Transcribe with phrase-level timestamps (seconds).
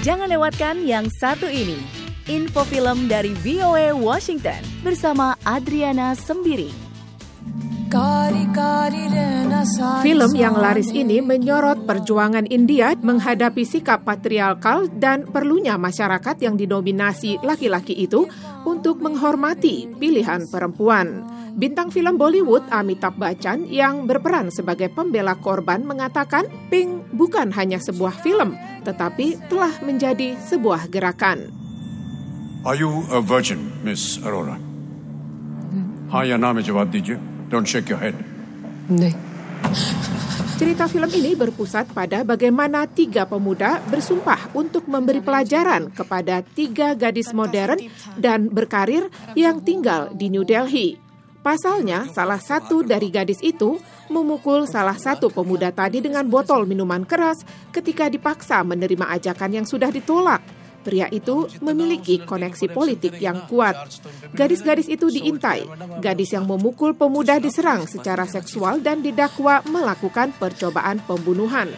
[0.00, 1.76] Jangan lewatkan yang satu ini.
[2.24, 6.88] Info film dari VOA Washington bersama Adriana Sembiring.
[10.00, 17.36] Film yang laris ini menyorot perjuangan India menghadapi sikap patriarkal dan perlunya masyarakat yang didominasi
[17.44, 18.24] laki-laki itu
[18.64, 21.28] untuk menghormati pilihan perempuan.
[21.55, 28.19] Bintang film Bollywood Amitabh Bachchan yang berperan sebagai pembela korban mengatakan Pink bukan hanya sebuah
[28.19, 31.47] film, tetapi telah menjadi sebuah gerakan.
[32.65, 34.59] Are you a virgin, Miss Aurora?
[36.05, 37.17] हाँ या ना में जवाब दीजिए
[37.49, 38.15] Don't shake your head.
[38.89, 39.15] नहीं.
[40.55, 47.35] Cerita film ini berpusat pada bagaimana tiga pemuda bersumpah untuk memberi pelajaran kepada tiga gadis
[47.35, 47.75] modern
[48.15, 50.95] dan berkarir yang tinggal di New Delhi.
[51.40, 53.80] Pasalnya, salah satu dari gadis itu
[54.12, 57.40] memukul salah satu pemuda tadi dengan botol minuman keras
[57.72, 60.44] ketika dipaksa menerima ajakan yang sudah ditolak.
[60.80, 63.88] Pria itu memiliki koneksi politik yang kuat.
[64.32, 65.68] Gadis-gadis itu diintai.
[66.00, 71.68] Gadis yang memukul pemuda diserang secara seksual dan didakwa melakukan percobaan pembunuhan.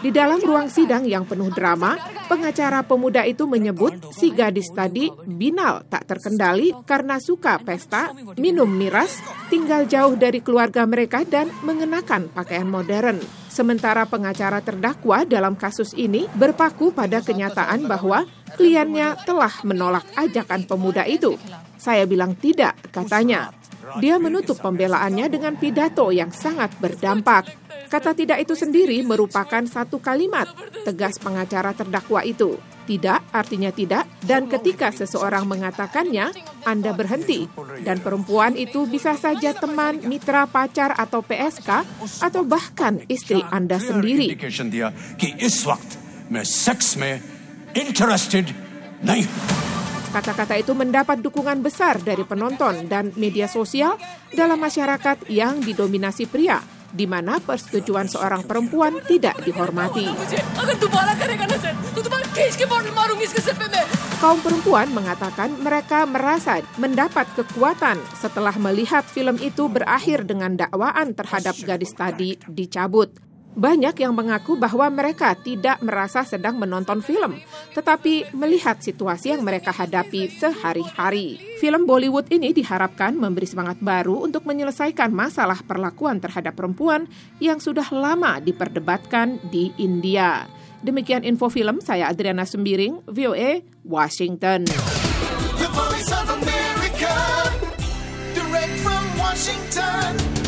[0.00, 5.84] Di dalam ruang sidang yang penuh drama, pengacara pemuda itu menyebut si gadis tadi binal
[5.92, 9.20] tak terkendali karena suka pesta, minum miras,
[9.52, 13.20] tinggal jauh dari keluarga mereka dan mengenakan pakaian modern.
[13.52, 18.24] Sementara pengacara terdakwa dalam kasus ini berpaku pada kenyataan bahwa
[18.56, 21.36] kliennya telah menolak ajakan pemuda itu.
[21.76, 23.59] Saya bilang tidak, katanya.
[23.98, 27.50] Dia menutup pembelaannya dengan pidato yang sangat berdampak.
[27.90, 30.46] Kata tidak itu sendiri merupakan satu kalimat
[30.86, 32.54] tegas pengacara terdakwa itu.
[32.86, 36.34] Tidak artinya tidak, dan ketika seseorang mengatakannya,
[36.66, 37.46] Anda berhenti.
[37.86, 41.86] Dan perempuan itu bisa saja teman, mitra, pacar, atau PSK,
[42.18, 44.34] atau bahkan istri Anda sendiri.
[50.10, 53.94] Kata-kata itu mendapat dukungan besar dari penonton dan media sosial
[54.34, 56.58] dalam masyarakat yang didominasi pria
[56.90, 60.10] di mana persetujuan seorang perempuan tidak dihormati.
[64.18, 71.54] Kaum perempuan mengatakan mereka merasa mendapat kekuatan setelah melihat film itu berakhir dengan dakwaan terhadap
[71.62, 73.29] gadis tadi dicabut.
[73.50, 77.42] Banyak yang mengaku bahwa mereka tidak merasa sedang menonton film,
[77.74, 81.58] tetapi melihat situasi yang mereka hadapi sehari-hari.
[81.58, 87.10] Film Bollywood ini diharapkan memberi semangat baru untuk menyelesaikan masalah perlakuan terhadap perempuan
[87.42, 90.46] yang sudah lama diperdebatkan di India.
[90.80, 94.64] Demikian info film, saya Adriana Sembiring, VOA, Washington.
[95.58, 97.12] The Voice of America,
[98.32, 100.39] direct from Washington.